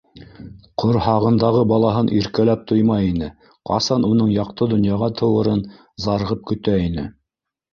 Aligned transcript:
Ҡорһағындағы 0.83 1.59
балаһын 1.71 2.09
иркәләп 2.21 2.63
туймай 2.71 3.09
ине, 3.11 3.29
ҡасан 3.71 4.09
уның 4.09 4.33
яҡты 4.39 4.69
донъяға 4.73 5.11
тыуырын 5.21 5.63
зарығып 6.07 6.45
көтә 6.55 6.79
ине! 6.91 7.07